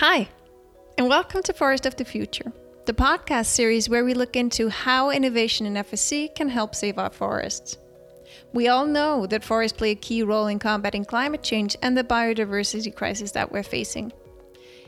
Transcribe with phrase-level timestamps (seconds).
[0.00, 0.28] Hi,
[0.98, 2.52] and welcome to Forest of the Future,
[2.84, 7.08] the podcast series where we look into how innovation in FSC can help save our
[7.08, 7.78] forests.
[8.52, 12.04] We all know that forests play a key role in combating climate change and the
[12.04, 14.12] biodiversity crisis that we're facing.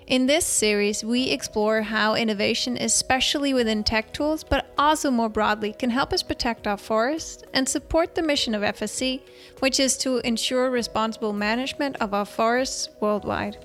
[0.09, 5.72] In this series, we explore how innovation, especially within tech tools, but also more broadly,
[5.72, 9.22] can help us protect our forests and support the mission of FSC,
[9.61, 13.56] which is to ensure responsible management of our forests worldwide.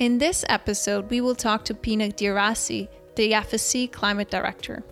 [0.00, 4.82] In this episode, we will talk to Pina Gervassi, the FSC Climate Director.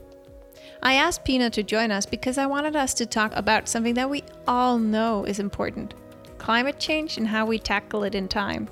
[0.82, 4.10] I asked Pina to join us because I wanted us to talk about something that
[4.10, 5.94] we all know is important
[6.36, 8.68] climate change and how we tackle it in time.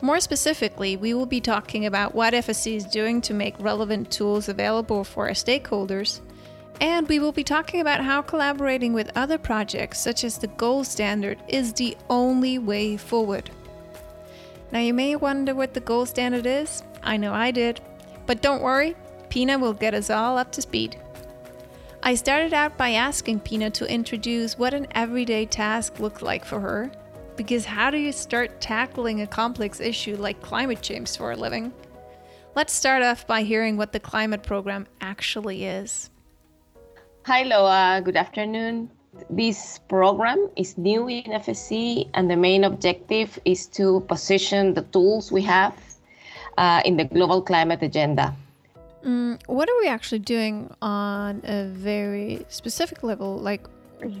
[0.00, 4.48] More specifically, we will be talking about what FSC is doing to make relevant tools
[4.48, 6.20] available for our stakeholders,
[6.80, 10.86] and we will be talking about how collaborating with other projects, such as the Gold
[10.86, 13.50] Standard, is the only way forward.
[14.72, 16.82] Now, you may wonder what the gold standard is.
[17.02, 17.80] I know I did.
[18.26, 18.96] But don't worry,
[19.28, 20.98] Pina will get us all up to speed.
[22.02, 26.60] I started out by asking Pina to introduce what an everyday task looked like for
[26.60, 26.90] her.
[27.36, 31.72] Because how do you start tackling a complex issue like climate change for a living?
[32.54, 36.10] Let's start off by hearing what the climate program actually is.
[37.26, 38.00] Hi, Loa.
[38.04, 38.90] Good afternoon.
[39.30, 45.32] This program is new in FSC, and the main objective is to position the tools
[45.32, 45.74] we have
[46.58, 48.34] uh, in the global climate agenda.
[49.04, 53.38] Mm, what are we actually doing on a very specific level?
[53.38, 53.66] Like,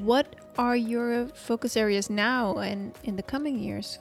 [0.02, 3.98] what are your focus areas now and in the coming years?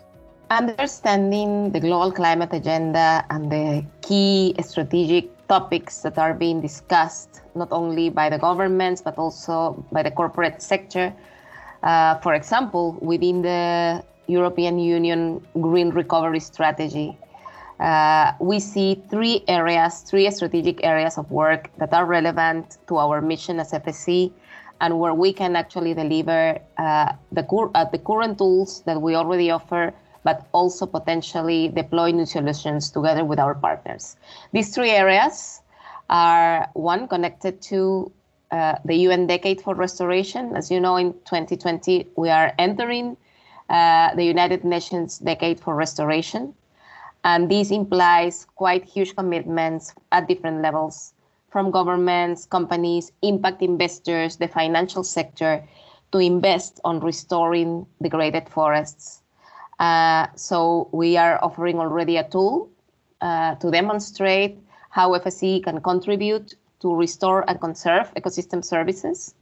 [0.55, 7.67] Understanding the global climate agenda and the key strategic topics that are being discussed not
[7.73, 11.13] only by the governments but also by the corporate sector.
[11.83, 17.17] Uh, for example, within the European Union Green Recovery Strategy,
[17.81, 23.19] uh, we see three areas, three strategic areas of work that are relevant to our
[23.19, 24.31] mission as FSC
[24.79, 29.15] and where we can actually deliver uh, the, cur- uh, the current tools that we
[29.15, 29.93] already offer
[30.25, 34.17] but also potentially deploy new solutions together with our partners.
[34.51, 35.61] These three areas
[36.09, 38.11] are one connected to
[38.51, 40.55] uh, the UN Decade for Restoration.
[40.55, 43.15] As you know, in 2020, we are entering
[43.69, 46.55] uh, the United Nations Decade for Restoration.
[47.23, 51.13] And this implies quite huge commitments at different levels
[51.51, 55.63] from governments, companies, impact investors, the financial sector
[56.11, 59.21] to invest on restoring degraded forests
[59.79, 62.69] uh, so we are offering already a tool
[63.21, 64.57] uh, to demonstrate
[64.89, 69.35] how FSC can contribute to restore and conserve ecosystem services.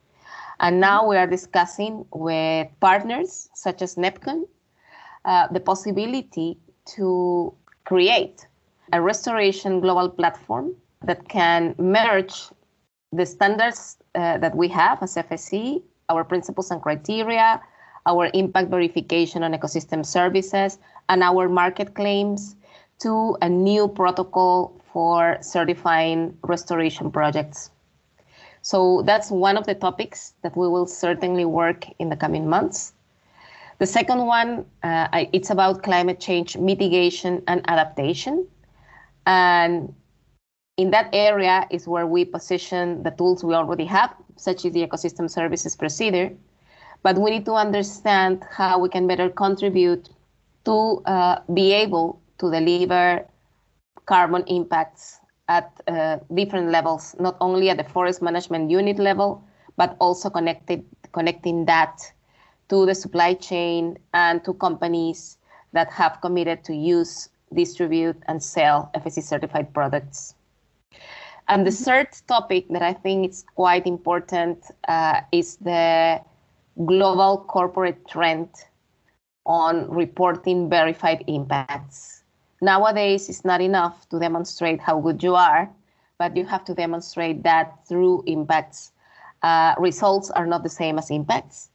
[0.59, 4.43] And now we are discussing with partners such as NEPCON
[5.25, 6.57] uh, the possibility
[6.95, 7.53] to
[7.85, 8.47] create
[8.91, 12.49] a restoration global platform that can merge
[13.11, 17.61] the standards uh, that we have as FSC, our principles and criteria,
[18.05, 20.77] our impact verification on ecosystem services,
[21.09, 22.55] and our market claims
[22.99, 27.71] to a new protocol for certifying restoration projects.
[28.61, 32.93] So that's one of the topics that we will certainly work in the coming months.
[33.79, 38.47] The second one, uh, it's about climate change mitigation and adaptation.
[39.25, 39.93] And
[40.77, 44.87] in that area is where we position the tools we already have, such as the
[44.87, 46.31] ecosystem services procedure,
[47.03, 50.09] but we need to understand how we can better contribute
[50.65, 53.25] to uh, be able to deliver
[54.05, 55.19] carbon impacts
[55.49, 59.43] at uh, different levels, not only at the forest management unit level,
[59.75, 61.99] but also connected, connecting that
[62.69, 65.37] to the supply chain and to companies
[65.73, 70.35] that have committed to use, distribute, and sell FSC certified products.
[71.49, 71.83] And the mm-hmm.
[71.83, 76.21] third topic that I think is quite important uh, is the
[76.85, 78.49] global corporate trend
[79.45, 82.23] on reporting verified impacts.
[82.61, 85.69] Nowadays, it's not enough to demonstrate how good you are,
[86.17, 88.91] but you have to demonstrate that through impacts.
[89.41, 91.69] Uh, results are not the same as impacts.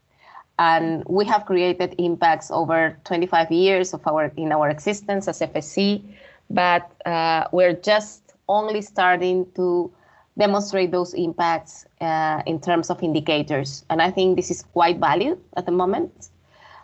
[0.58, 6.02] And we have created impacts over 25 years of our in our existence as FSC,
[6.50, 9.92] but uh, we're just only starting to
[10.38, 13.84] demonstrate those impacts uh, in terms of indicators.
[13.90, 16.28] And I think this is quite valued at the moment.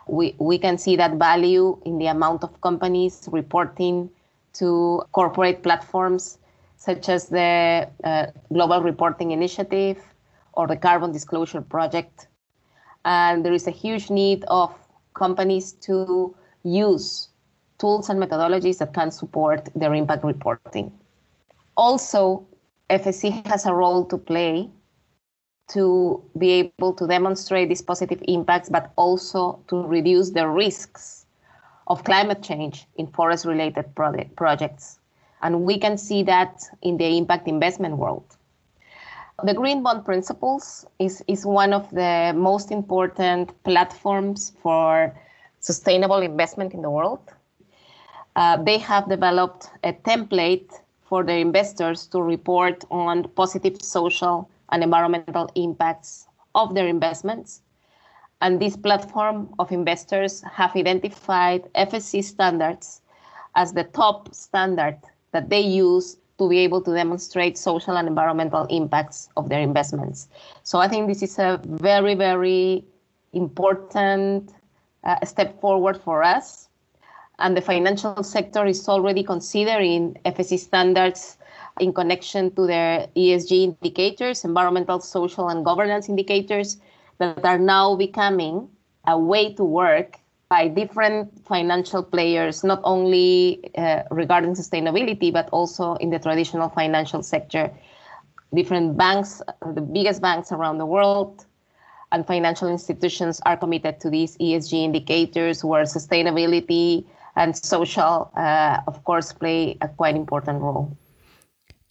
[0.07, 4.09] We, we can see that value in the amount of companies reporting
[4.53, 6.37] to corporate platforms
[6.77, 9.97] such as the uh, Global Reporting Initiative
[10.53, 12.27] or the Carbon Disclosure Project.
[13.05, 14.73] And there is a huge need of
[15.13, 17.29] companies to use
[17.77, 20.91] tools and methodologies that can support their impact reporting.
[21.77, 22.45] Also,
[22.89, 24.69] FSC has a role to play
[25.67, 31.25] to be able to demonstrate these positive impacts, but also to reduce the risks
[31.87, 34.99] of climate change in forest related projects.
[35.41, 38.23] And we can see that in the impact investment world.
[39.43, 45.13] The Green Bond Principles is, is one of the most important platforms for
[45.59, 47.19] sustainable investment in the world.
[48.35, 50.71] Uh, they have developed a template
[51.15, 57.61] for their investors to report on positive social and environmental impacts of their investments.
[58.41, 62.99] And this platform of investors have identified FSC standards
[63.55, 64.97] as the top standard
[65.31, 70.27] that they use to be able to demonstrate social and environmental impacts of their investments.
[70.63, 72.83] So I think this is a very, very
[73.31, 74.53] important
[75.05, 76.67] uh, step forward for us.
[77.39, 81.37] And the financial sector is already considering FSC standards
[81.79, 86.77] in connection to their ESG indicators, environmental, social, and governance indicators
[87.17, 88.69] that are now becoming
[89.07, 95.95] a way to work by different financial players, not only uh, regarding sustainability, but also
[95.95, 97.71] in the traditional financial sector.
[98.53, 99.41] Different banks,
[99.73, 101.45] the biggest banks around the world,
[102.11, 107.05] and financial institutions are committed to these ESG indicators where sustainability
[107.35, 110.97] and social, uh, of course, play a quite important role.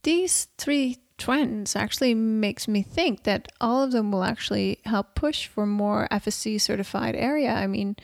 [0.02, 5.46] These three trends actually makes me think that all of them will actually help push
[5.46, 7.52] for more FSC certified area.
[7.52, 7.96] I mean,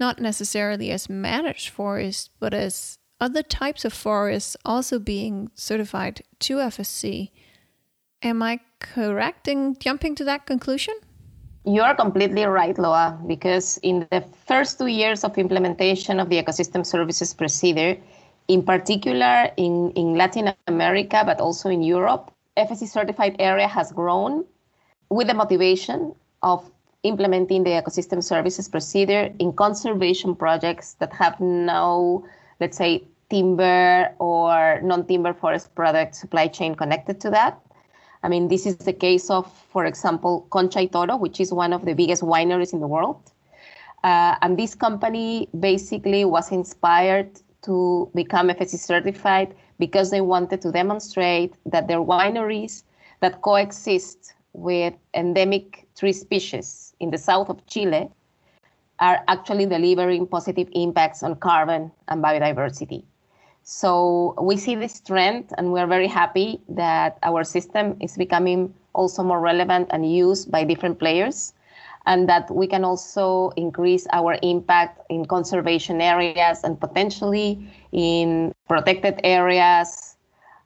[0.00, 6.56] not necessarily as managed forests, but as other types of forests also being certified to
[6.56, 7.30] FSC.
[8.22, 10.94] Am I correct in jumping to that conclusion?
[11.68, 16.40] You are completely right, Loa, because in the first two years of implementation of the
[16.40, 18.00] ecosystem services procedure,
[18.46, 24.44] in particular in, in Latin America, but also in Europe, FSC certified area has grown
[25.10, 26.14] with the motivation
[26.44, 26.70] of
[27.02, 32.24] implementing the ecosystem services procedure in conservation projects that have no,
[32.60, 37.60] let's say, timber or non-timber forest product supply chain connected to that.
[38.22, 41.72] I mean, this is the case of, for example, Concha y Toro, which is one
[41.72, 43.32] of the biggest wineries in the world.
[44.04, 50.70] Uh, and this company basically was inspired to become FSC certified because they wanted to
[50.70, 52.84] demonstrate that their wineries
[53.20, 58.08] that coexist with endemic tree species in the south of Chile
[59.00, 63.04] are actually delivering positive impacts on carbon and biodiversity.
[63.68, 69.24] So we see this trend, and we're very happy that our system is becoming also
[69.24, 71.52] more relevant and used by different players,
[72.06, 79.18] and that we can also increase our impact in conservation areas and potentially in protected
[79.24, 80.14] areas,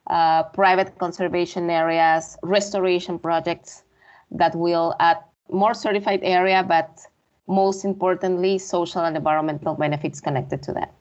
[0.09, 3.83] uh, private conservation areas, restoration projects
[4.31, 5.17] that will add
[5.51, 7.01] more certified area, but
[7.47, 10.93] most importantly, social and environmental benefits connected to that.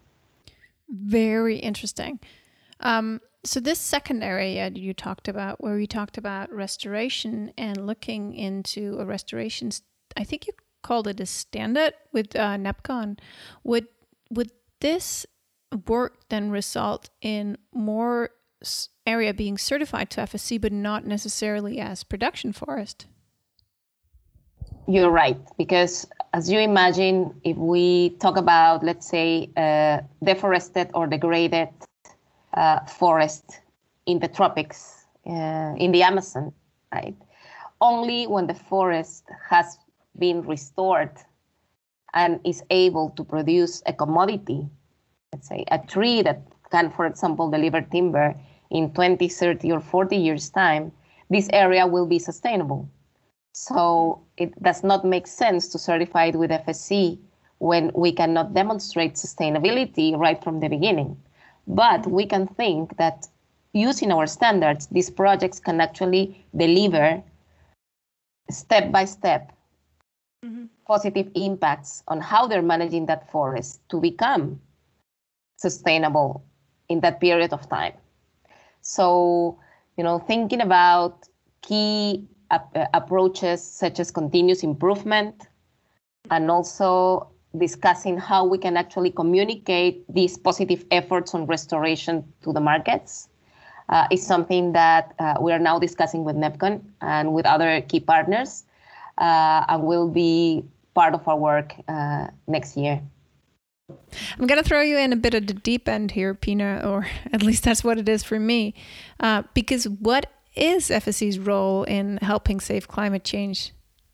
[0.89, 2.19] Very interesting.
[2.80, 8.33] Um, so this second area you talked about, where we talked about restoration and looking
[8.33, 9.71] into a restoration,
[10.18, 13.19] I think you called it a standard with uh, NEPCON.
[13.63, 13.88] Would
[14.31, 14.51] would
[14.81, 15.25] this
[15.88, 18.31] work then result in more
[19.06, 23.07] area being certified to FSC, but not necessarily as production forest?
[24.87, 31.07] You're right, because as you imagine, if we talk about, let's say, uh, deforested or
[31.07, 31.69] degraded
[32.54, 33.62] uh, forest
[34.06, 36.54] in the tropics, uh, in the Amazon,
[36.94, 37.16] right?
[37.81, 39.78] Only when the forest has
[40.18, 41.12] been restored
[42.14, 44.68] and is able to produce a commodity,
[45.33, 48.36] let's say a tree that can, for example, deliver timber
[48.69, 50.92] in 20, 30, or 40 years' time,
[51.30, 52.90] this area will be sustainable.
[53.59, 57.19] So it does not make sense to certify it with FSC
[57.57, 61.18] when we cannot demonstrate sustainability right from the beginning.
[61.68, 63.28] But we can think that
[63.73, 67.21] using our standards, these projects can actually deliver
[68.49, 69.51] step by step
[70.42, 70.68] mm-hmm.
[70.87, 74.61] positive impacts on how they're managing that forest to become
[75.57, 76.45] sustainable
[76.87, 77.94] in that period of time.
[78.80, 79.59] So,
[79.97, 81.28] you know, thinking about
[81.61, 82.59] key uh,
[82.94, 85.47] approaches such as continuous improvement
[86.31, 92.59] and also discussing how we can actually communicate these positive efforts on restoration to the
[92.59, 93.29] markets
[93.89, 97.99] uh, is something that uh, we are now discussing with NEPCON and with other key
[97.99, 98.65] partners
[99.18, 100.63] uh, and will be
[100.94, 103.01] part of our work uh, next year.
[104.37, 107.07] I'm going to throw you in a bit of the deep end here, Pina, or
[107.33, 108.75] at least that's what it is for me.
[109.19, 113.73] Uh, because what is FSC's role in helping save climate change?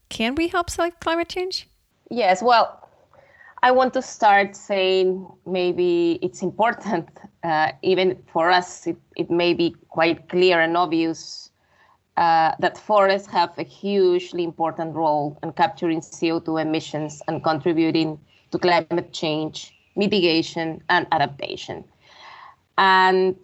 [0.10, 1.68] Can we help save climate change?
[2.10, 2.88] Yes, well,
[3.64, 7.10] I want to start saying maybe it's important,
[7.44, 11.50] uh, even for us, it, it may be quite clear and obvious
[12.18, 18.20] uh, that forests have a hugely important role in capturing CO2 emissions and contributing
[18.52, 21.84] to climate change mitigation, and adaptation.
[22.78, 23.36] And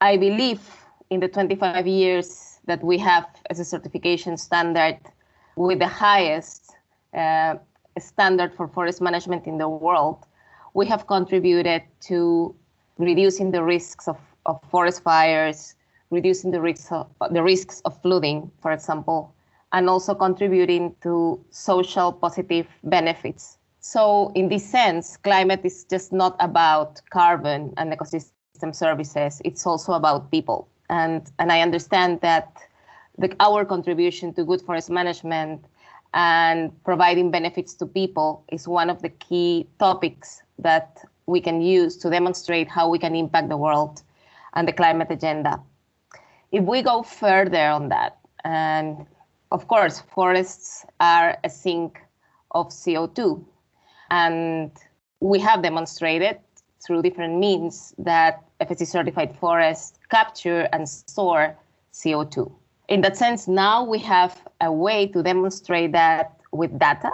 [0.00, 0.60] I believe
[1.12, 4.98] in the 25 years that we have as a certification standard
[5.56, 6.74] with the highest
[7.14, 7.54] uh,
[7.98, 10.26] standard for forest management in the world,
[10.74, 12.54] we have contributed to
[12.98, 15.74] reducing the risks of, of forest fires,
[16.10, 19.34] reducing the risks of, the risks of flooding, for example,
[19.72, 26.36] and also contributing to social positive benefits so, in this sense, climate is just not
[26.38, 30.68] about carbon and ecosystem services, it's also about people.
[30.92, 32.54] And, and I understand that
[33.16, 35.64] the, our contribution to good forest management
[36.12, 41.96] and providing benefits to people is one of the key topics that we can use
[41.96, 44.02] to demonstrate how we can impact the world
[44.52, 45.58] and the climate agenda.
[46.50, 49.06] If we go further on that, and
[49.50, 51.98] of course, forests are a sink
[52.50, 53.42] of CO2
[54.10, 54.70] and
[55.20, 56.38] we have demonstrated
[56.84, 61.56] through different means that FSC certified forests capture and store
[61.92, 62.50] CO2.
[62.88, 67.10] In that sense, now we have a way to demonstrate that with data,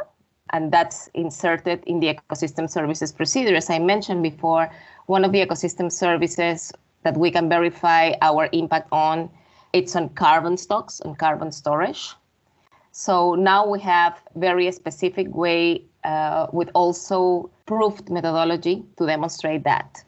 [0.52, 3.54] and that's inserted in the ecosystem services procedure.
[3.54, 4.70] As I mentioned before,
[5.06, 9.30] one of the ecosystem services that we can verify our impact on
[9.72, 12.14] it's on carbon stocks and carbon storage.
[12.92, 20.02] So now we have very specific way uh, with also proved methodology to demonstrate that.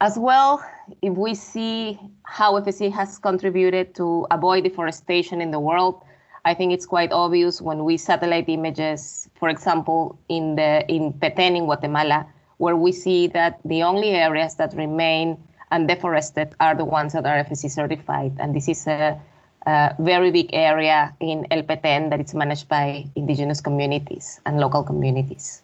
[0.00, 0.64] As well,
[1.00, 6.02] if we see how FSC has contributed to avoid deforestation in the world,
[6.44, 11.56] I think it's quite obvious when we satellite images, for example, in the in Petén
[11.56, 12.26] in Guatemala,
[12.58, 15.38] where we see that the only areas that remain
[15.72, 19.18] undeforested are the ones that are FSC certified, and this is a
[19.66, 24.82] a very big area in El Petén that is managed by indigenous communities and local
[24.82, 25.62] communities.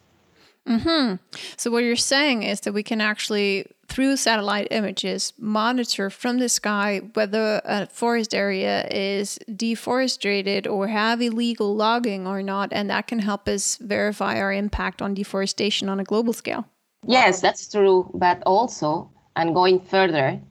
[0.67, 1.15] Mm-hmm.
[1.57, 6.49] So, what you're saying is that we can actually, through satellite images, monitor from the
[6.49, 13.05] sky whether a forest area is deforested or have illegal logging or not, and that
[13.05, 16.65] can help us verify our impact on deforestation on a global scale.
[17.05, 18.09] Yes, that's true.
[18.15, 20.41] But also, and going further,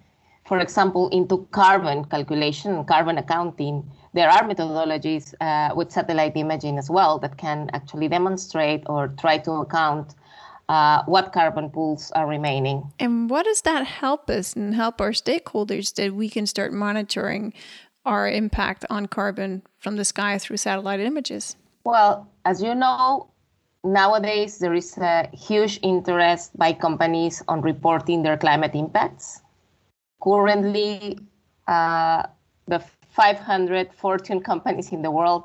[0.47, 3.83] for example, into carbon calculation, and carbon accounting,
[4.15, 9.39] there are methodologies uh, with satellite imaging as well that can actually demonstrate or try
[9.39, 10.15] to account
[10.69, 12.93] uh, what carbon pools are remaining.
[12.99, 17.53] And what does that help us and help our stakeholders that we can start monitoring
[18.05, 21.57] our impact on carbon from the sky through satellite images?
[21.85, 23.29] Well, as you know,
[23.85, 29.43] nowadays there is a huge interest by companies on reporting their climate impacts.
[30.23, 31.19] Currently,
[31.67, 32.23] uh,
[32.67, 35.45] the 500 Fortune companies in the world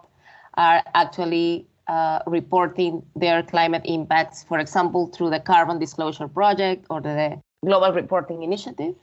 [0.55, 7.01] are actually uh, reporting their climate impacts, for example, through the Carbon Disclosure Project or
[7.01, 8.95] the Global Reporting Initiative.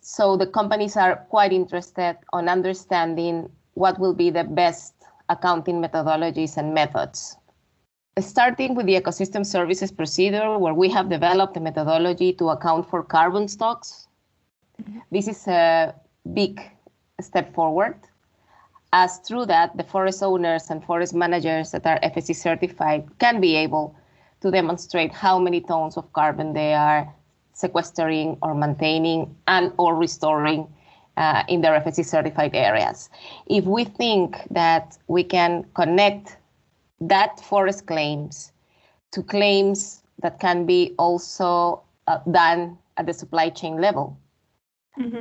[0.00, 4.94] So the companies are quite interested on understanding what will be the best
[5.28, 7.36] accounting methodologies and methods.
[8.18, 13.02] Starting with the ecosystem services procedure, where we have developed a methodology to account for
[13.02, 14.06] carbon stocks
[15.10, 15.94] this is a
[16.34, 16.60] big
[17.20, 17.96] step forward,
[18.92, 23.56] as through that, the forest owners and forest managers that are FSC certified can be
[23.56, 23.94] able
[24.40, 27.12] to demonstrate how many tons of carbon they are
[27.52, 30.68] sequestering or maintaining and or restoring
[31.16, 33.08] uh, in their FSC certified areas.
[33.46, 36.36] If we think that we can connect
[37.00, 38.52] that forest claims
[39.12, 44.18] to claims that can be also uh, done at the supply chain level,
[44.98, 45.20] mm-hmm.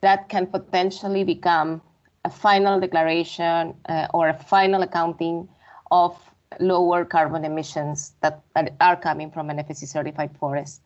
[0.00, 1.82] that can potentially become
[2.24, 5.48] a final declaration uh, or a final accounting
[5.90, 6.18] of
[6.60, 8.42] lower carbon emissions that
[8.80, 10.80] are coming from an FSC certified forest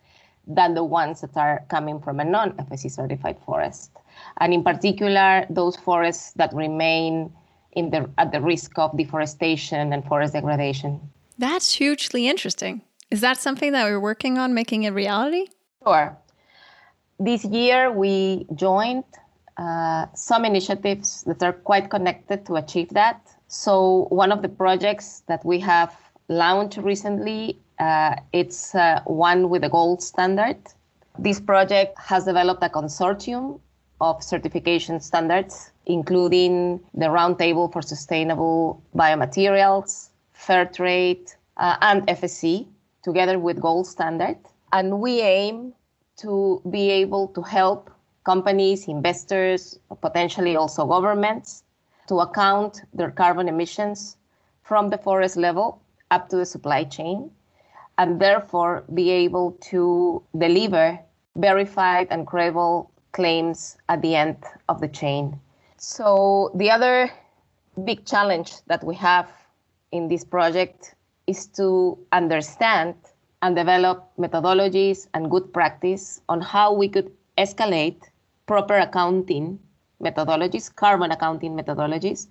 [0.47, 3.91] than the ones that are coming from a non FSC certified forest.
[4.37, 7.31] And in particular, those forests that remain
[7.73, 10.99] in the, at the risk of deforestation and forest degradation.
[11.37, 12.81] That's hugely interesting.
[13.11, 15.47] Is that something that we're working on making a reality?
[15.83, 16.17] Sure
[17.19, 19.03] this year we joined
[19.59, 23.19] uh, some initiatives that are quite connected to achieve that.
[23.47, 25.91] So one of the projects that we have
[26.29, 30.57] launched recently Uh, it's uh, one with a gold standard.
[31.17, 33.59] This project has developed a consortium
[34.01, 42.67] of certification standards, including the Roundtable for Sustainable Biomaterials, Fair Trade, uh, and FSC,
[43.01, 44.37] together with Gold Standard.
[44.73, 45.73] And we aim
[46.17, 47.89] to be able to help
[48.29, 51.63] companies, investors, potentially also governments,
[52.07, 54.17] to account their carbon emissions
[54.61, 55.81] from the forest level
[56.11, 57.31] up to the supply chain,
[57.97, 60.99] and therefore be able to deliver
[61.37, 65.39] verified and credible claims at the end of the chain.
[65.77, 67.09] So, the other
[67.83, 69.27] big challenge that we have
[69.91, 70.93] in this project
[71.25, 72.93] is to understand
[73.41, 77.09] and develop methodologies and good practice on how we could
[77.39, 78.01] escalate
[78.49, 79.59] proper accounting
[80.01, 82.27] methodologies, carbon accounting methodologies,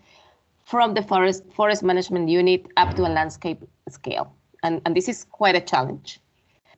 [0.65, 4.27] from the forest forest management unit up to a landscape scale.
[4.65, 6.19] And, and this is quite a challenge.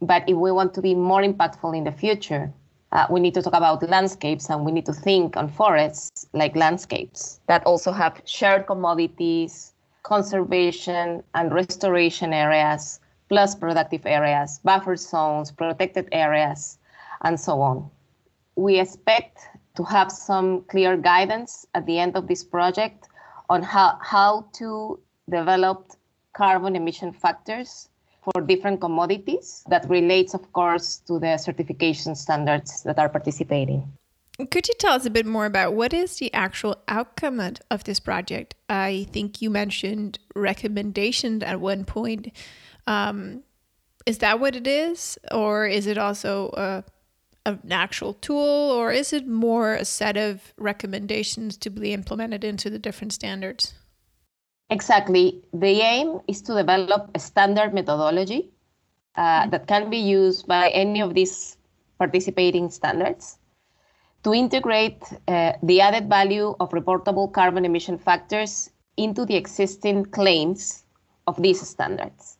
[0.03, 2.53] But if we want to be more impactful in the future,
[2.93, 6.55] uh, we need to talk about landscapes and we need to think on forests like
[6.55, 15.51] landscapes that also have shared commodities, conservation and restoration areas, plus productive areas, buffer zones,
[15.51, 16.79] protected areas,
[17.23, 17.91] and so on.
[18.61, 19.39] We expect
[19.77, 23.09] to have some clear guidance at the end of this project
[23.49, 25.01] on how, how to
[25.31, 25.93] develop
[26.37, 27.89] carbon emission factors
[28.23, 33.91] for different commodities that relates, of course, to the certification standards that are participating.
[34.51, 37.41] Could you tell us a bit more about what is the actual outcome
[37.71, 38.57] of this project?
[38.69, 42.31] I think you mentioned recommendations at one point.
[42.87, 43.43] Um,
[44.05, 46.85] is that what it is, or is it also a,
[47.65, 52.71] an actual tool, or is it more a set of recommendations to be implemented into
[52.71, 53.75] the different standards?
[54.71, 55.43] Exactly.
[55.53, 58.51] The aim is to develop a standard methodology
[59.17, 61.57] uh, that can be used by any of these
[61.99, 63.39] participating standards
[64.23, 70.85] to integrate uh, the added value of reportable carbon emission factors into the existing claims
[71.27, 72.39] of these standards.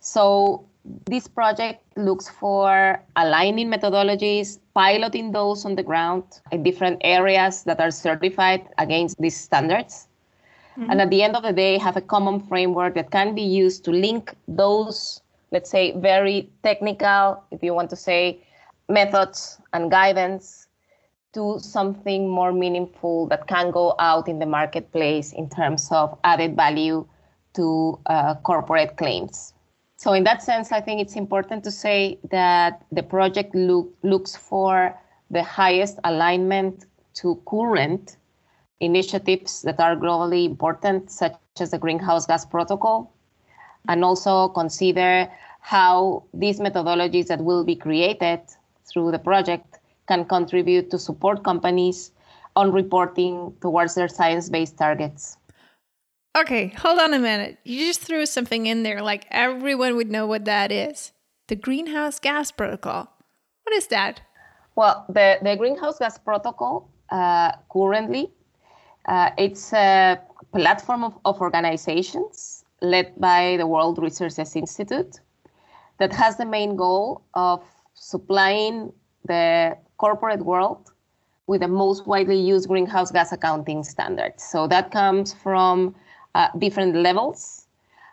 [0.00, 0.66] So
[1.06, 7.80] this project looks for aligning methodologies, piloting those on the ground in different areas that
[7.80, 10.08] are certified against these standards,
[10.78, 10.90] Mm-hmm.
[10.90, 13.84] And at the end of the day, have a common framework that can be used
[13.84, 18.40] to link those, let's say, very technical, if you want to say,
[18.88, 20.68] methods and guidance
[21.32, 26.56] to something more meaningful that can go out in the marketplace in terms of added
[26.56, 27.06] value
[27.54, 29.54] to uh, corporate claims.
[29.96, 34.36] So, in that sense, I think it's important to say that the project look, looks
[34.36, 34.94] for
[35.30, 38.18] the highest alignment to current
[38.80, 43.10] initiatives that are globally important, such as the Greenhouse Gas Protocol,
[43.88, 45.30] and also consider
[45.60, 48.40] how these methodologies that will be created
[48.84, 52.12] through the project can contribute to support companies
[52.54, 55.38] on reporting towards their science based targets.
[56.36, 57.56] Okay, hold on a minute.
[57.64, 61.12] You just threw something in there like everyone would know what that is.
[61.48, 63.08] The Greenhouse Gas Protocol.
[63.62, 64.20] What is that?
[64.74, 68.32] Well, the, the Greenhouse Gas Protocol uh, currently
[69.06, 70.20] uh, it's a
[70.52, 75.20] platform of, of organizations led by the World Resources Institute
[75.98, 78.92] that has the main goal of supplying
[79.24, 80.92] the corporate world
[81.46, 84.44] with the most widely used greenhouse gas accounting standards.
[84.44, 85.94] So that comes from
[86.36, 87.66] uh, different levels.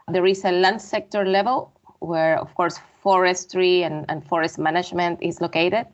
[0.08, 5.40] There is a land sector level where, of course, forestry and, and forest management is
[5.40, 5.86] located,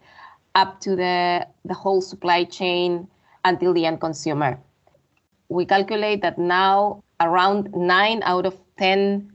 [0.56, 3.08] up to the, the whole supply chain
[3.44, 4.58] until the end consumer
[5.50, 9.32] we calculate that now around nine out of 10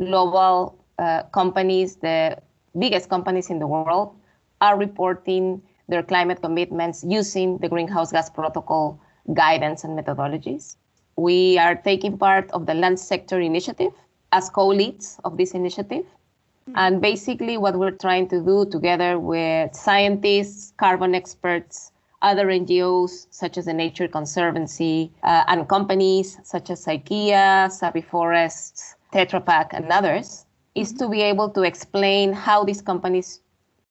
[0.00, 2.38] global uh, companies, the
[2.78, 4.16] biggest companies in the world,
[4.60, 9.00] are reporting their climate commitments using the Greenhouse Gas Protocol
[9.34, 10.76] guidance and methodologies.
[11.18, 13.92] We are taking part of the land sector initiative
[14.30, 16.04] as co-leads of this initiative.
[16.04, 16.72] Mm-hmm.
[16.76, 21.90] And basically what we're trying to do together with scientists, carbon experts,
[22.22, 28.94] other NGOs such as the Nature Conservancy uh, and companies such as IKEA, Sappi Forests,
[29.12, 33.40] Tetra Pak, and others, is to be able to explain how these companies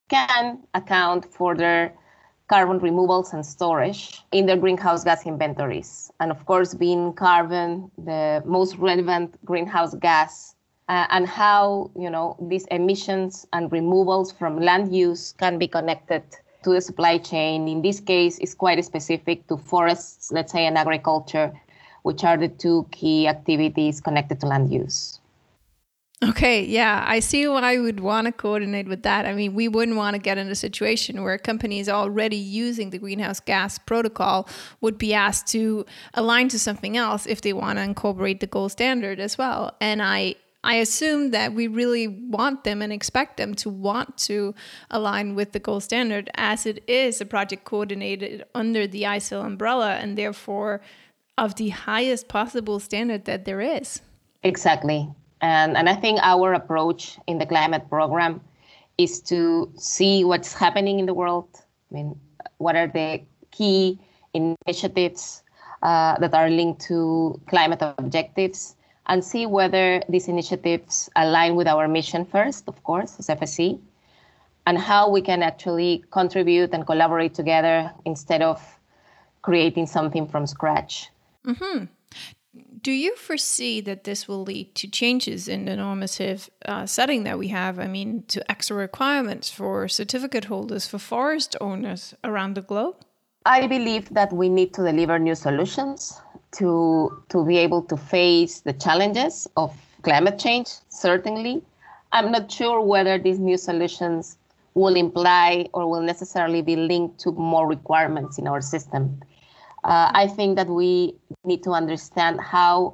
[0.07, 1.93] can account for their
[2.47, 6.11] carbon removals and storage in their greenhouse gas inventories.
[6.19, 10.55] And of course, being carbon the most relevant greenhouse gas,
[10.89, 16.23] uh, and how you know these emissions and removals from land use can be connected
[16.63, 17.67] to the supply chain.
[17.67, 21.51] In this case, is quite specific to forests, let's say, and agriculture,
[22.03, 25.19] which are the two key activities connected to land use.
[26.23, 29.27] Okay, yeah, I see why would want to coordinate with that.
[29.27, 32.97] I mean, we wouldn't want to get in a situation where companies already using the
[32.97, 34.49] greenhouse gas protocol
[34.81, 38.71] would be asked to align to something else if they want to incorporate the gold
[38.71, 39.75] standard as well.
[39.79, 44.55] And I I assume that we really want them and expect them to want to
[44.89, 49.93] align with the gold standard as it is a project coordinated under the ISEAL umbrella
[49.93, 50.81] and therefore
[51.37, 54.01] of the highest possible standard that there is.
[54.41, 55.07] Exactly.
[55.41, 58.41] And, and I think our approach in the climate program
[58.97, 61.47] is to see what's happening in the world.
[61.91, 62.19] I mean,
[62.57, 63.21] what are the
[63.51, 63.99] key
[64.33, 65.43] initiatives
[65.83, 68.75] uh, that are linked to climate objectives
[69.07, 73.79] and see whether these initiatives align with our mission first, of course, as FSC,
[74.65, 78.61] and how we can actually contribute and collaborate together instead of
[79.41, 81.09] creating something from scratch.
[81.45, 81.85] Mm-hmm.
[82.87, 87.37] Do you foresee that this will lead to changes in the normative uh, setting that
[87.37, 87.79] we have?
[87.79, 92.95] I mean, to extra requirements for certificate holders, for forest owners around the globe?
[93.45, 96.21] I believe that we need to deliver new solutions
[96.59, 101.61] to, to be able to face the challenges of climate change, certainly.
[102.13, 104.37] I'm not sure whether these new solutions
[104.75, 109.19] will imply or will necessarily be linked to more requirements in our system.
[109.87, 112.93] Uh, I think that we need to understand how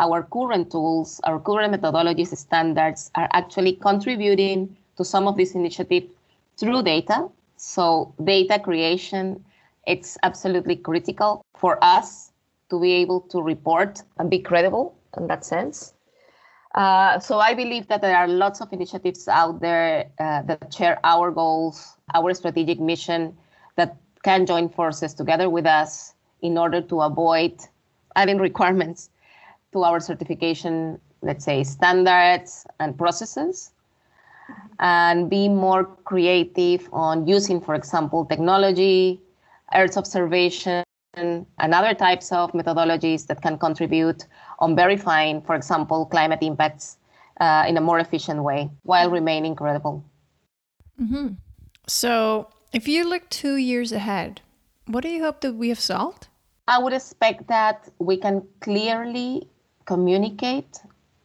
[0.00, 6.12] our current tools, our current methodologies, standards are actually contributing to some of these initiatives
[6.56, 7.28] through data.
[7.56, 9.44] So data creation,
[9.86, 12.32] it's absolutely critical for us
[12.70, 15.94] to be able to report and be credible in that sense.
[16.74, 20.98] Uh, so I believe that there are lots of initiatives out there uh, that share
[21.04, 23.36] our goals, our strategic mission,
[23.76, 27.58] that can join forces together with us in order to avoid
[28.16, 29.10] adding requirements
[29.72, 33.72] to our certification, let's say, standards and processes,
[34.80, 39.20] and be more creative on using, for example, technology,
[39.74, 44.26] Earth observation, and other types of methodologies that can contribute
[44.58, 46.96] on verifying, for example, climate impacts
[47.40, 50.04] uh, in a more efficient way while remaining credible.
[51.00, 51.34] Mm-hmm.
[51.86, 54.40] So, if you look two years ahead,
[54.86, 56.28] what do you hope that we have solved?
[56.72, 59.46] I would expect that we can clearly
[59.84, 60.78] communicate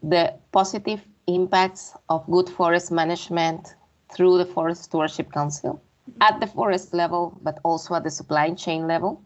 [0.03, 3.75] the positive impacts of good forest management
[4.13, 5.81] through the Forest Stewardship Council
[6.19, 9.23] at the forest level, but also at the supply chain level.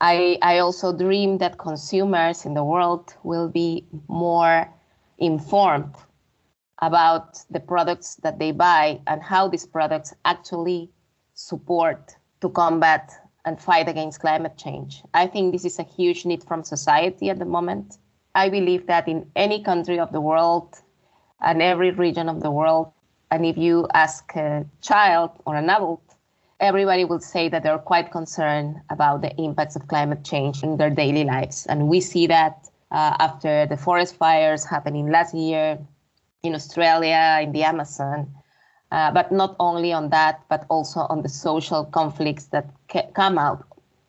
[0.00, 4.72] I, I also dream that consumers in the world will be more
[5.18, 5.96] informed
[6.80, 10.92] about the products that they buy and how these products actually
[11.34, 13.10] support to combat
[13.50, 15.02] and fight against climate change.
[15.12, 17.98] I think this is a huge need from society at the moment.
[18.34, 20.68] I believe that in any country of the world
[21.40, 22.92] and every region of the world,
[23.32, 26.10] and if you ask a child or an adult
[26.60, 30.90] everybody will say that they're quite concerned about the impacts of climate change in their
[30.90, 31.66] daily lives.
[31.66, 35.78] And we see that uh, after the forest fires happening last year
[36.42, 38.30] in Australia, in the Amazon.
[38.90, 43.38] Uh, but not only on that, but also on the social conflicts that ca- come
[43.38, 43.64] out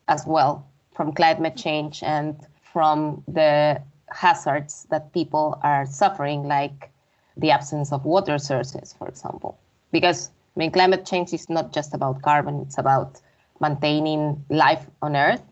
[0.07, 0.65] as well
[0.95, 6.89] from climate change and from the hazards that people are suffering, like
[7.37, 9.57] the absence of water sources, for example.
[9.91, 13.21] Because I mean, climate change is not just about carbon, it's about
[13.59, 15.43] maintaining life on Earth.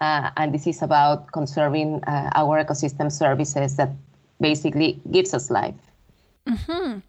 [0.00, 3.90] Uh, and this is about conserving uh, our ecosystem services that
[4.40, 5.74] basically gives us life.
[6.48, 7.00] Mm-hmm.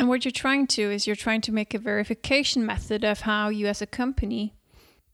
[0.00, 3.50] And what you're trying to is you're trying to make a verification method of how
[3.50, 4.54] you as a company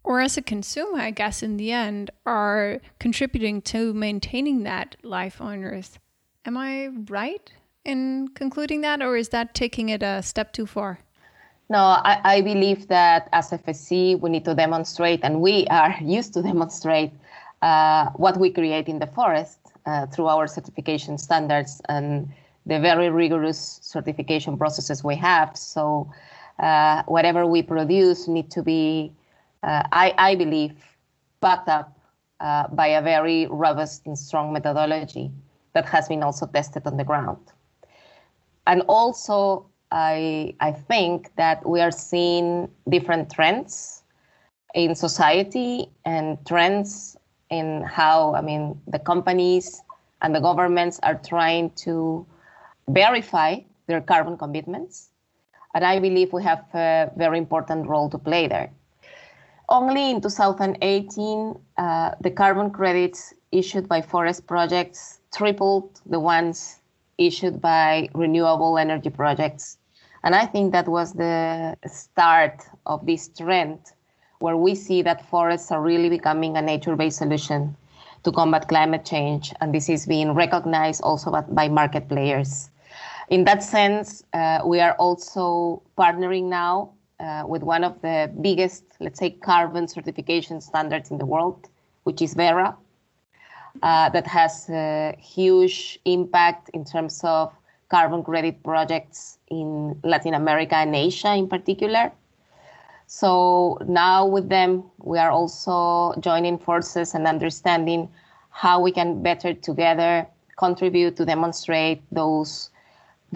[0.04, 5.40] or as a consumer, I guess, in the end, are contributing to maintaining that life
[5.40, 5.98] on Earth.
[6.44, 7.50] Am I right
[7.84, 11.00] in concluding that, or is that taking it a step too far?
[11.68, 16.32] No, I, I believe that as FSC, we need to demonstrate, and we are used
[16.34, 17.10] to demonstrate
[17.60, 22.28] uh, what we create in the forest uh, through our certification standards and
[22.66, 25.56] the very rigorous certification processes we have.
[25.56, 26.10] So,
[26.58, 29.12] uh, whatever we produce need to be,
[29.62, 30.74] uh, I, I believe,
[31.40, 31.98] backed up
[32.40, 35.30] uh, by a very robust and strong methodology
[35.74, 37.38] that has been also tested on the ground.
[38.66, 44.02] And also, I, I think that we are seeing different trends
[44.74, 47.16] in society and trends
[47.50, 49.82] in how, I mean, the companies
[50.22, 52.26] and the governments are trying to
[52.88, 55.10] verify their carbon commitments.
[55.74, 58.70] And I believe we have a very important role to play there.
[59.68, 66.80] Only in 2018, uh, the carbon credits issued by forest projects tripled the ones
[67.18, 69.78] issued by renewable energy projects.
[70.22, 73.78] And I think that was the start of this trend
[74.38, 77.76] where we see that forests are really becoming a nature based solution
[78.22, 79.52] to combat climate change.
[79.60, 82.70] And this is being recognized also by, by market players.
[83.28, 88.84] In that sense, uh, we are also partnering now uh, with one of the biggest,
[89.00, 91.68] let's say, carbon certification standards in the world,
[92.04, 92.76] which is Verra,
[93.82, 97.52] uh, that has a huge impact in terms of
[97.88, 102.12] carbon credit projects in Latin America and Asia in particular.
[103.06, 108.08] So now with them, we are also joining forces and understanding
[108.50, 112.70] how we can better together contribute to demonstrate those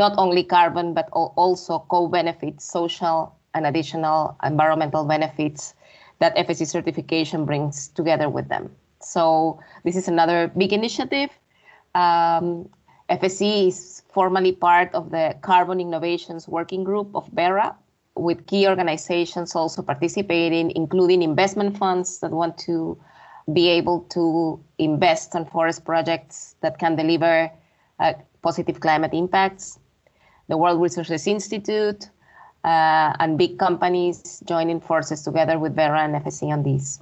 [0.00, 5.74] not only carbon but also co-benefits, social and additional environmental benefits
[6.20, 8.70] that FSC certification brings together with them.
[9.00, 11.30] So this is another big initiative.
[11.94, 12.68] Um,
[13.10, 17.74] FSC is formally part of the Carbon Innovations Working Group of Verra,
[18.14, 22.96] with key organizations also participating, including investment funds that want to
[23.52, 27.50] be able to invest on forest projects that can deliver
[27.98, 29.79] uh, positive climate impacts.
[30.50, 32.10] The World Resources Institute
[32.64, 37.00] uh, and big companies joining forces together with Verra and FSC on these.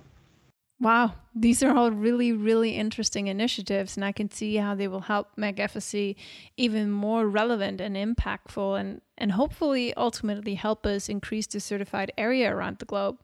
[0.81, 5.01] Wow, these are all really, really interesting initiatives, and I can see how they will
[5.01, 6.15] help make FSC
[6.57, 12.55] even more relevant and impactful, and, and hopefully ultimately help us increase the certified area
[12.55, 13.19] around the globe.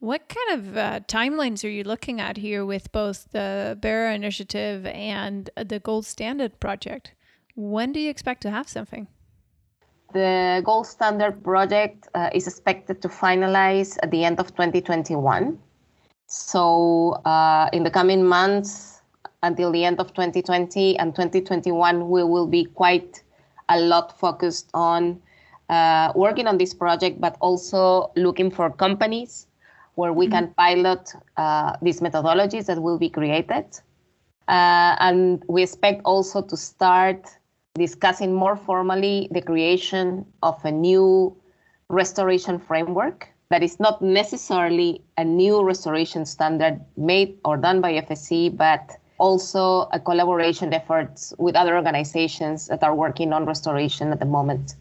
[0.00, 4.86] What kind of uh, timelines are you looking at here with both the Verra initiative
[4.86, 7.12] and the Gold Standard project?
[7.54, 9.06] When do you expect to have something?
[10.14, 15.58] The Gold Standard project uh, is expected to finalize at the end of 2021
[16.26, 19.02] so uh, in the coming months,
[19.42, 23.22] until the end of 2020 and 2021, we will be quite
[23.68, 25.20] a lot focused on
[25.68, 29.46] uh, working on this project, but also looking for companies
[29.94, 30.46] where we mm-hmm.
[30.46, 33.66] can pilot uh, these methodologies that will be created.
[34.48, 37.26] Uh, and we expect also to start
[37.76, 41.36] discussing more formally the creation of a new
[41.88, 48.56] restoration framework that is not necessarily a new restoration standard made or done by FSC,
[48.56, 54.26] but also a collaboration efforts with other organizations that are working on restoration at the
[54.26, 54.76] moment.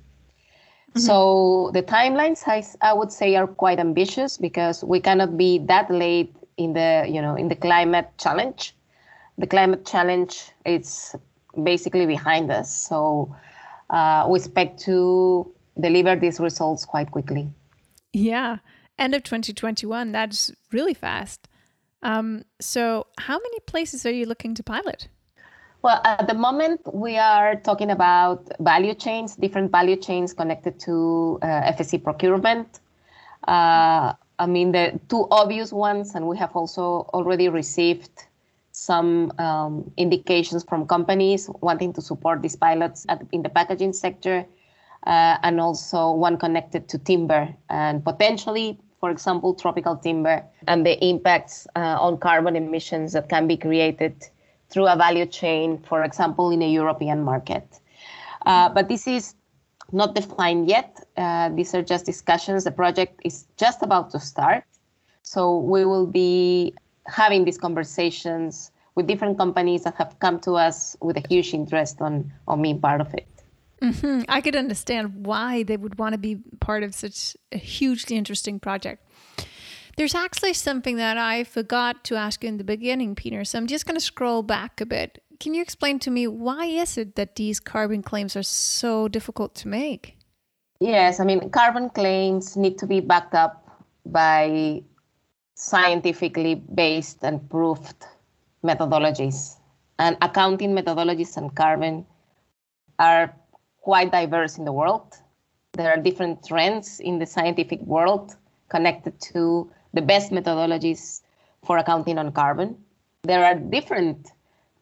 [0.91, 0.99] Mm-hmm.
[0.99, 5.89] So the timelines, I, I would say, are quite ambitious because we cannot be that
[5.89, 8.75] late in the you know in the climate challenge.
[9.39, 11.15] The climate challenge is
[11.61, 13.35] basically behind us, so
[13.89, 17.49] uh, we expect to deliver these results quite quickly.
[18.13, 18.57] Yeah.
[18.99, 20.11] End of 2021.
[20.11, 21.47] That's really fast.
[22.03, 25.07] Um, so, how many places are you looking to pilot?
[25.81, 31.39] Well, at the moment, we are talking about value chains, different value chains connected to
[31.41, 32.79] uh, FSC procurement.
[33.47, 38.11] Uh, I mean, the two obvious ones, and we have also already received
[38.73, 44.45] some um, indications from companies wanting to support these pilots at, in the packaging sector
[45.05, 50.97] uh, and also one connected to timber and potentially, for example, tropical timber and the
[51.05, 54.15] impacts uh, on carbon emissions that can be created
[54.69, 57.79] through a value chain, for example, in a European market.
[58.47, 59.35] Uh, but this is
[59.91, 60.99] not defined yet.
[61.15, 62.63] Uh, these are just discussions.
[62.63, 64.63] The project is just about to start.
[65.21, 66.73] So we will be
[67.07, 72.01] having these conversations with different companies that have come to us with a huge interest
[72.01, 73.27] on, on being part of it.
[73.81, 74.21] Mm-hmm.
[74.29, 78.59] I could understand why they would want to be part of such a hugely interesting
[78.59, 79.03] project.
[79.97, 83.43] There's actually something that I forgot to ask you in the beginning, Peter.
[83.43, 85.21] So I'm just going to scroll back a bit.
[85.39, 89.53] Can you explain to me why is it that these carbon claims are so difficult
[89.55, 90.15] to make?
[90.79, 93.67] Yes, I mean carbon claims need to be backed up
[94.05, 94.83] by
[95.63, 98.05] scientifically based and proved
[98.65, 99.55] methodologies.
[99.97, 102.05] And accounting methodologies and carbon
[102.99, 103.33] are
[103.79, 105.15] quite diverse in the world.
[105.71, 108.35] There are different trends in the scientific world
[108.67, 111.21] connected to the best methodologies
[111.63, 112.75] for accounting on carbon.
[113.23, 114.31] There are different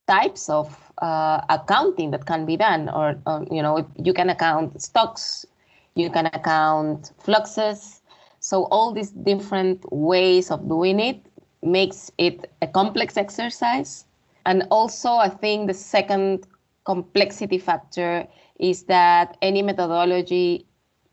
[0.07, 4.81] types of uh, accounting that can be done, or, or you know, you can account
[4.81, 5.45] stocks,
[5.93, 8.00] you can account fluxes.
[8.41, 11.23] So all these different ways of doing it
[11.62, 14.06] makes it a complex exercise.
[14.47, 16.47] And also, I think the second
[16.84, 18.27] complexity factor
[18.60, 20.65] is that any methodology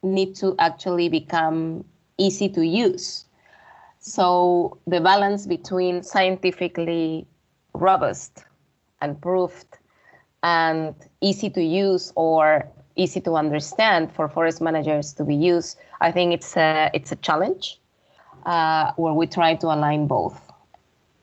[0.02, 1.84] need to actually become
[2.16, 3.26] easy to use.
[3.98, 7.26] So the balance between scientifically
[7.74, 8.44] robust
[9.02, 9.66] and proved
[10.42, 16.10] and easy to use or easy to understand for forest managers to be used, I
[16.12, 17.78] think it's a, it's a challenge
[18.44, 20.38] uh, where we try to align both.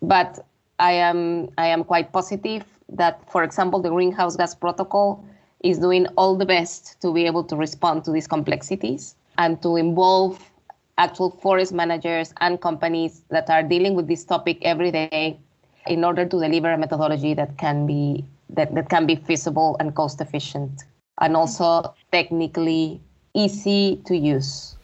[0.01, 0.45] But
[0.79, 5.23] I am I am quite positive that, for example, the greenhouse gas protocol
[5.61, 9.75] is doing all the best to be able to respond to these complexities and to
[9.77, 10.39] involve
[10.97, 15.37] actual forest managers and companies that are dealing with this topic every day
[15.87, 19.95] in order to deliver a methodology that can be that, that can be feasible and
[19.95, 20.83] cost efficient
[21.19, 23.01] and also technically
[23.33, 24.75] easy to use.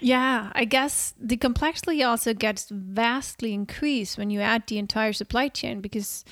[0.00, 5.48] Yeah, I guess the complexity also gets vastly increased when you add the entire supply
[5.48, 6.24] chain because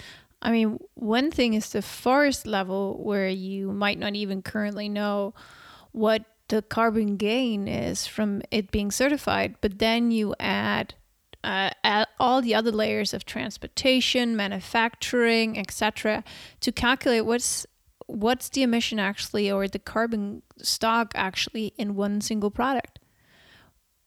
[0.43, 5.35] I mean, one thing is the forest level where you might not even currently know
[5.93, 10.95] what the carbon gain is from it being certified, but then you add
[11.43, 11.71] uh,
[12.21, 16.23] all the other layers of transportation, manufacturing, etc.,
[16.61, 17.67] to calculate what's
[18.07, 22.99] what's the emission actually or the carbon stock actually in one single product.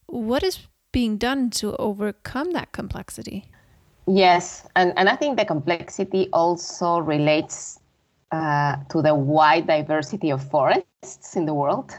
[0.08, 3.46] What is being done to overcome that complexity?
[4.08, 7.80] Yes, and, and I think the complexity also relates
[8.32, 11.92] uh, to the wide diversity of forests in the world.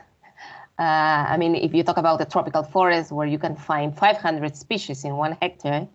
[0.79, 4.57] Uh, I mean, if you talk about the tropical forest where you can find 500
[4.57, 5.87] species in one hectare,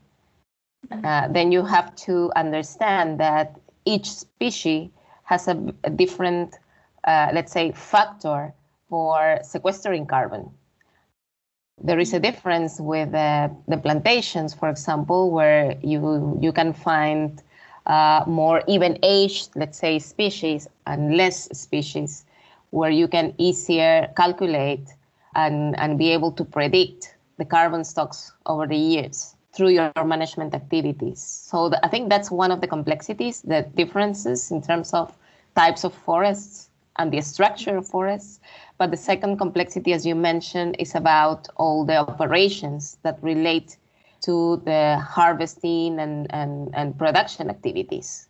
[1.04, 4.90] uh, then you have to understand that each species
[5.26, 6.60] has a, a different,
[7.06, 8.54] uh, let's say, factor
[8.90, 10.52] for sequestering carbon.
[11.82, 17.42] There is a difference with uh, the plantations, for example, where you you can find
[17.86, 22.26] uh, more even aged, let's say, species and less species,
[22.72, 24.88] where you can easier calculate
[25.36, 30.54] and, and be able to predict the carbon stocks over the years through your management
[30.54, 31.22] activities.
[31.22, 35.16] So I think that's one of the complexities, the differences in terms of
[35.56, 38.40] types of forests and the structure of forests.
[38.78, 43.78] But the second complexity, as you mentioned, is about all the operations that relate
[44.22, 48.28] to the harvesting and, and, and production activities.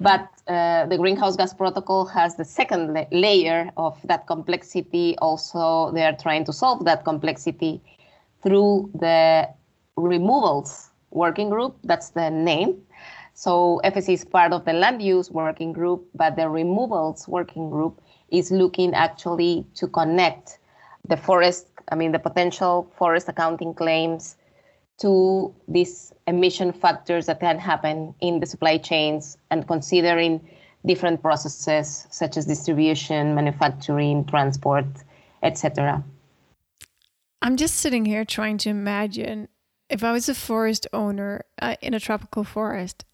[0.00, 5.16] But uh, the greenhouse gas protocol has the second la- layer of that complexity.
[5.18, 7.80] Also, they are trying to solve that complexity
[8.42, 9.48] through the
[9.96, 11.76] removals working group.
[11.84, 12.82] That's the name.
[13.34, 18.00] So FSC is part of the land use working group, but the removals working group
[18.30, 20.58] is looking actually to connect
[21.08, 24.36] the forest, I mean, the potential forest accounting claims
[24.98, 30.46] to these emission factors that can happen in the supply chains and considering
[30.84, 34.86] different processes such as distribution, manufacturing, transport,
[35.42, 36.04] etc.
[37.42, 39.48] I'm just sitting here trying to imagine
[39.90, 43.04] if I was a forest owner uh, in a tropical forest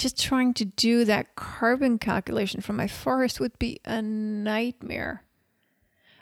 [0.00, 5.24] just trying to do that carbon calculation from my forest would be a nightmare.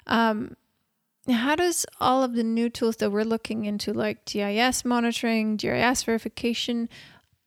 [0.06, 0.56] Um,
[1.30, 6.02] how does all of the new tools that we're looking into, like GIS monitoring, GIS
[6.02, 6.88] verification,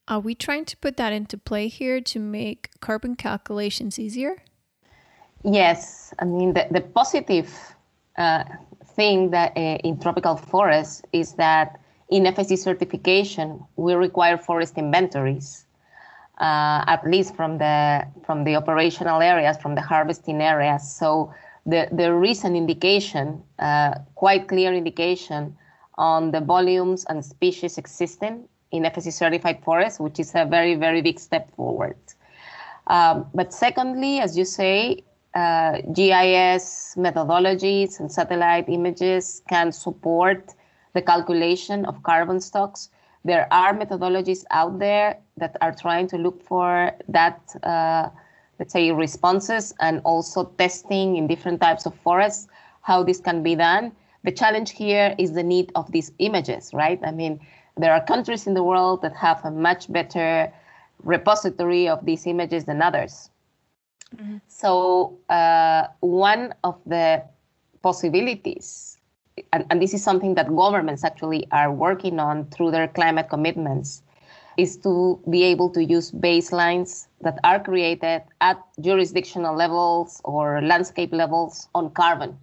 [0.07, 4.43] are we trying to put that into play here to make carbon calculations easier?
[5.43, 7.51] Yes, I mean the, the positive
[8.17, 8.43] uh,
[8.95, 15.65] thing that uh, in tropical forests is that in FSC certification we require forest inventories
[16.41, 20.91] uh, at least from the from the operational areas, from the harvesting areas.
[20.91, 21.33] So
[21.65, 25.55] the, there is an indication, uh, quite clear indication,
[25.97, 31.01] on the volumes and species existing in FSC certified forests, which is a very very
[31.01, 31.97] big step forward.
[32.87, 40.53] Um, but secondly, as you say, uh, GIS methodologies and satellite images can support
[40.93, 42.89] the calculation of carbon stocks
[43.23, 48.09] there are methodologies out there that are trying to look for that, uh,
[48.57, 52.47] let's say, responses and also testing in different types of forests
[52.81, 53.91] how this can be done.
[54.23, 56.99] The challenge here is the need of these images, right?
[57.03, 57.39] I mean,
[57.77, 60.51] there are countries in the world that have a much better
[61.03, 63.30] repository of these images than others.
[64.15, 64.37] Mm-hmm.
[64.47, 67.23] So, uh, one of the
[67.81, 68.97] possibilities
[69.53, 74.03] and, and this is something that governments actually are working on through their climate commitments,
[74.57, 81.13] is to be able to use baselines that are created at jurisdictional levels or landscape
[81.13, 82.37] levels on carbon.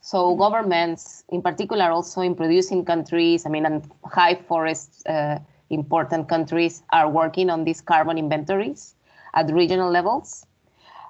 [0.00, 0.40] So mm-hmm.
[0.40, 5.38] governments, in particular, also in producing countries, I mean, and high forest uh,
[5.70, 8.94] important countries, are working on these carbon inventories
[9.34, 10.46] at regional levels.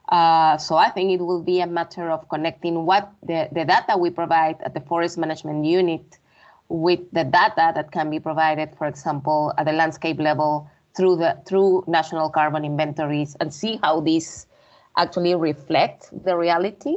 [0.09, 3.97] Uh, so I think it will be a matter of connecting what the, the data
[3.99, 6.19] we provide at the forest management unit
[6.69, 11.37] with the data that can be provided, for example, at the landscape level through the
[11.47, 14.47] through national carbon inventories and see how these
[14.97, 16.97] actually reflect the reality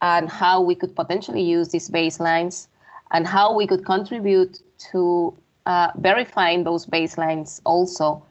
[0.00, 2.66] and how we could potentially use these baselines
[3.12, 4.58] and how we could contribute
[4.90, 5.32] to
[5.66, 8.24] uh, verifying those baselines also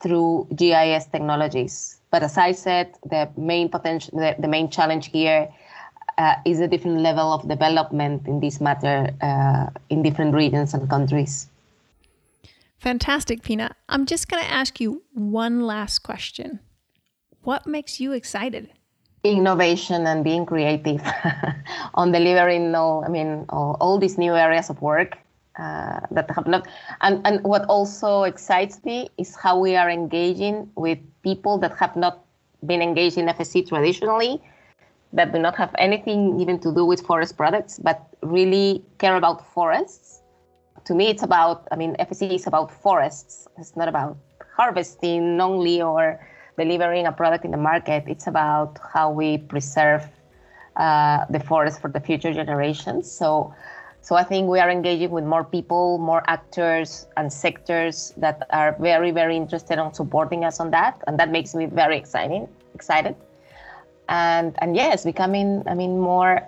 [0.00, 2.01] through GIS technologies.
[2.12, 5.48] But as I said, the main potential, the, the main challenge here
[6.18, 10.88] uh, is a different level of development in this matter uh, in different regions and
[10.90, 11.48] countries.
[12.78, 13.74] Fantastic, Pina.
[13.88, 16.60] I'm just going to ask you one last question.
[17.44, 18.70] What makes you excited?
[19.24, 21.00] Innovation and being creative
[21.94, 25.16] on delivering all, I mean, all, all these new areas of work
[25.58, 26.68] uh, that have not.
[27.00, 31.96] And, and what also excites me is how we are engaging with people that have
[31.96, 32.24] not
[32.66, 34.40] been engaged in FSC traditionally,
[35.12, 39.46] that do not have anything even to do with forest products, but really care about
[39.52, 40.22] forests
[40.84, 43.46] to me, it's about, I mean, FSC is about forests.
[43.58, 44.16] It's not about
[44.56, 46.20] harvesting only or
[46.58, 48.04] delivering a product in the market.
[48.06, 50.08] It's about how we preserve
[50.76, 53.10] uh, the forest for the future generations.
[53.10, 53.54] So,
[54.02, 58.76] so I think we are engaging with more people, more actors and sectors that are
[58.80, 63.14] very, very interested in supporting us on that, and that makes me very exciting, excited.
[64.08, 66.42] And and yes, becoming, I mean, more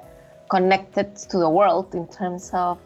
[0.51, 2.79] connected to the world in terms of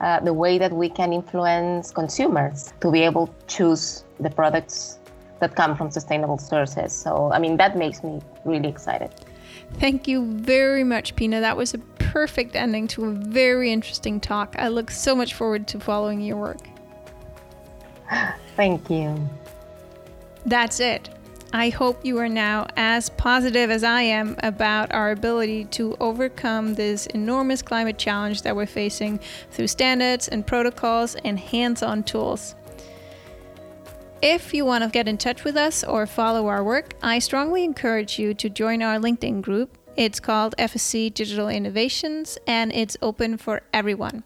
[0.00, 4.98] uh, the way that we can influence consumers to be able to choose the products
[5.38, 6.92] that come from sustainable sources.
[6.92, 9.10] So, I mean, that makes me really excited.
[9.74, 11.40] Thank you very much, Pina.
[11.40, 11.78] That was a
[12.08, 14.56] perfect ending to a very interesting talk.
[14.58, 16.66] I look so much forward to following your work.
[18.56, 19.28] Thank you.
[20.46, 21.10] That's it.
[21.52, 26.74] I hope you are now as positive as I am about our ability to overcome
[26.74, 32.54] this enormous climate challenge that we're facing through standards and protocols and hands on tools.
[34.20, 37.64] If you want to get in touch with us or follow our work, I strongly
[37.64, 39.77] encourage you to join our LinkedIn group.
[39.98, 44.22] It's called FSC Digital Innovations and it's open for everyone.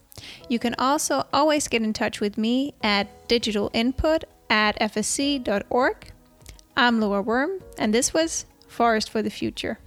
[0.46, 6.12] You can also always get in touch with me at digitalinput at fsc.org
[6.76, 9.78] I'm Loa Worm, and this was Forest for the Future.